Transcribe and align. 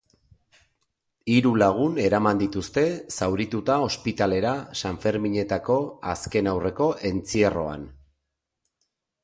Hiru 1.33 1.49
lagun 1.63 1.99
eraman 2.05 2.41
dituzte 2.43 2.85
zaurituta 3.17 3.75
ospitalera 3.89 4.55
sanferminetako 4.81 5.79
azkenaurreko 6.15 6.89
entzierroan. 7.15 7.89